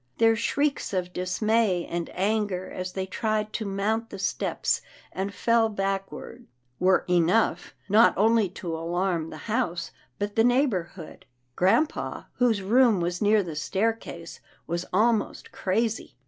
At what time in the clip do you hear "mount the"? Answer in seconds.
3.67-4.17